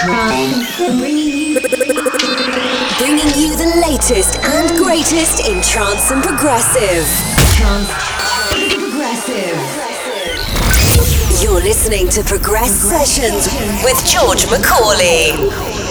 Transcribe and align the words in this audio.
Bringing 0.00 0.32
you 3.36 3.54
the 3.54 3.84
latest 3.86 4.38
and 4.38 4.78
greatest 4.78 5.46
in 5.46 5.60
trance 5.60 6.10
and 6.10 6.22
progressive. 6.24 7.04
Trance 7.52 7.92
progressive. 8.72 9.60
You're 11.42 11.60
listening 11.60 12.08
to 12.08 12.22
Progress 12.24 12.70
Sessions 12.72 13.46
with 13.84 14.02
George 14.06 14.46
Macaulay. 14.50 15.89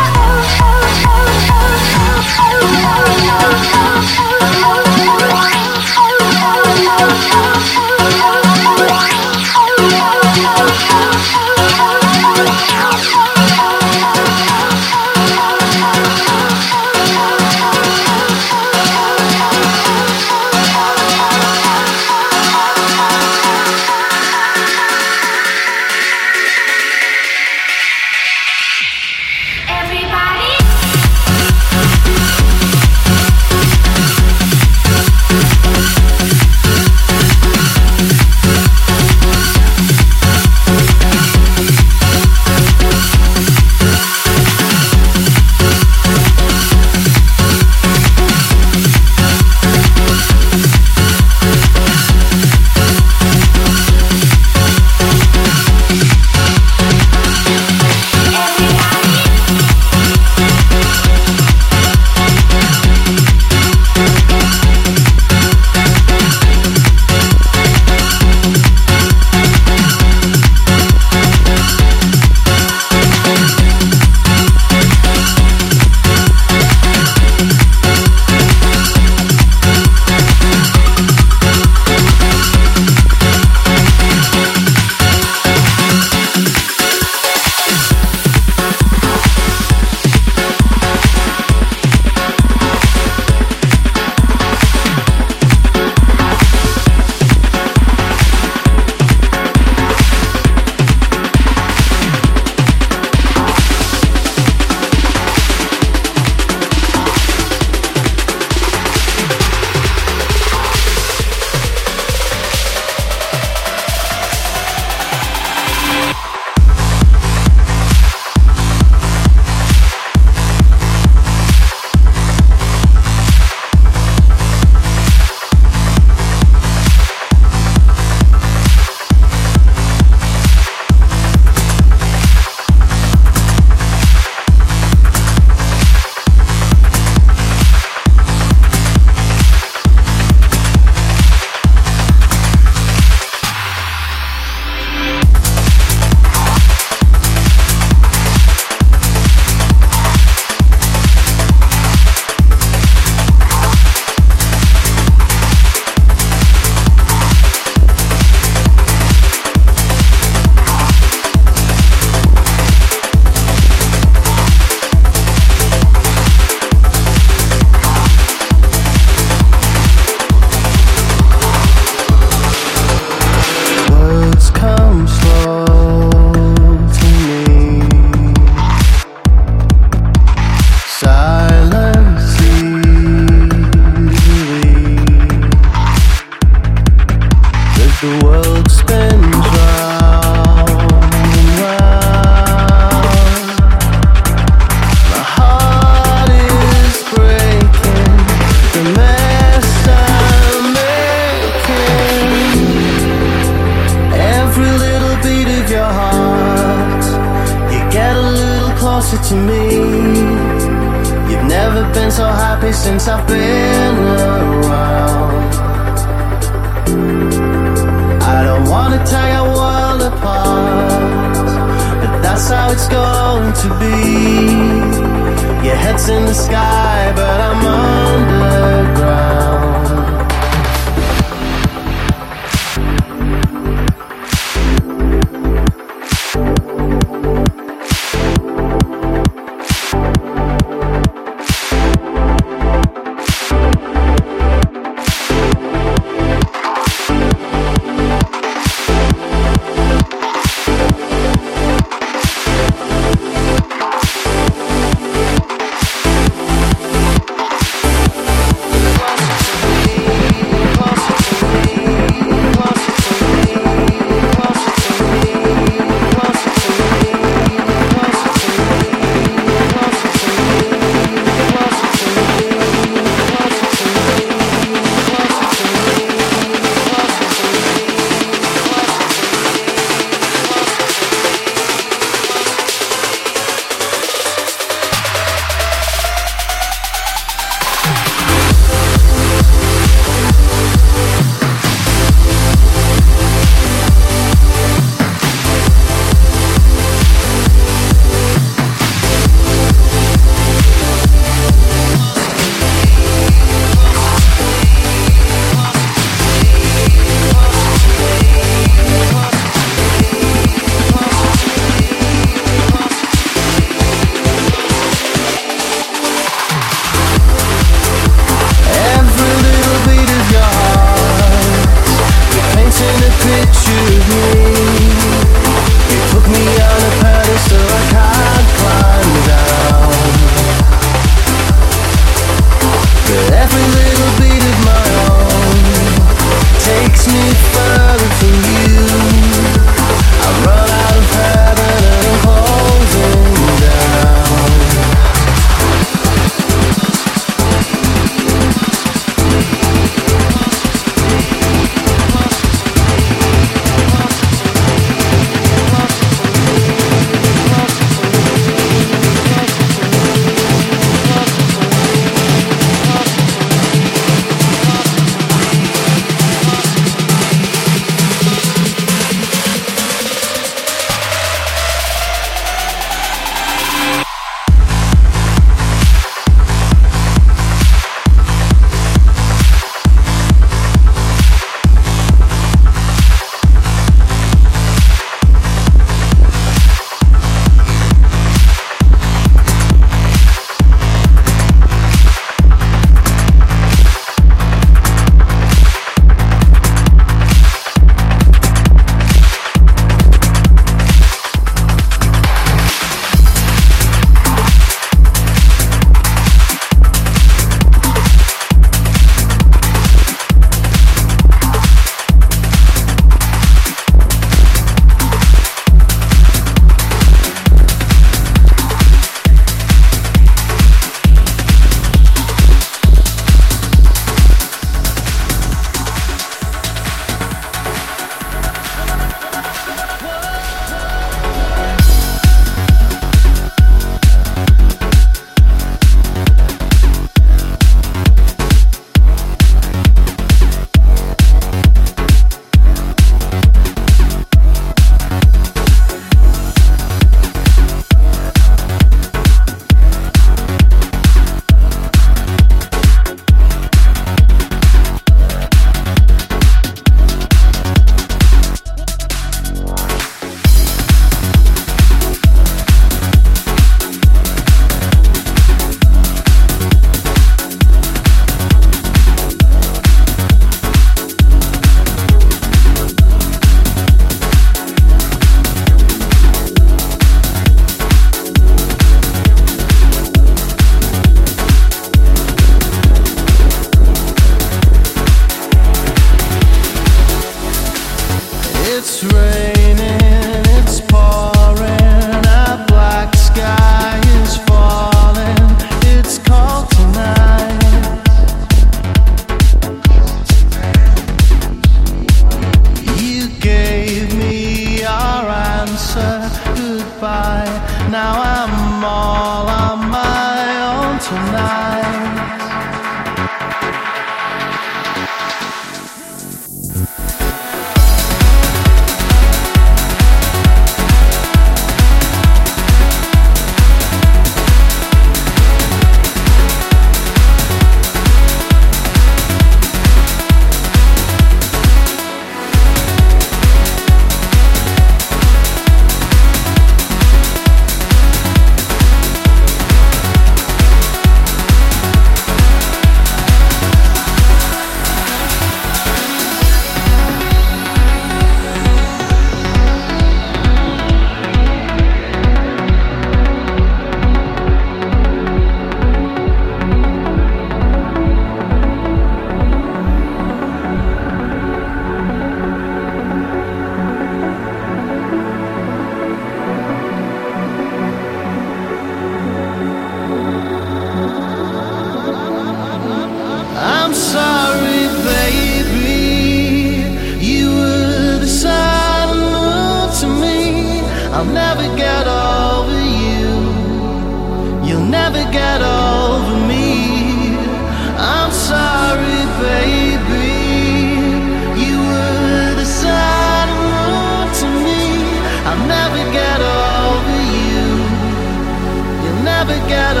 Get 599.71 600.00